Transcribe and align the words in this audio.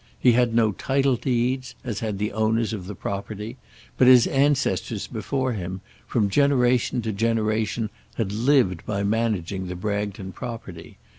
He 0.19 0.31
had 0.31 0.55
no 0.55 0.71
title 0.71 1.15
deeds, 1.15 1.75
as 1.83 1.99
had 1.99 2.17
the 2.17 2.31
owners 2.31 2.73
of 2.73 2.87
the 2.87 2.95
property; 2.95 3.57
but 3.99 4.07
his 4.07 4.25
ancestors 4.25 5.05
before 5.05 5.53
him, 5.53 5.81
from 6.07 6.27
generation 6.27 7.03
to 7.03 7.11
generation, 7.11 7.91
had 8.15 8.31
lived 8.31 8.83
by 8.87 9.03
managing 9.03 9.67
the 9.67 9.75
Bragton 9.75 10.31
property. 10.31 10.97